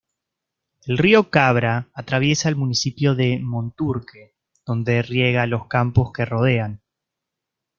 [0.87, 4.33] El río Cabra, atraviesa el municipio de Monturque,
[4.65, 6.81] donde riega los campos que rodean.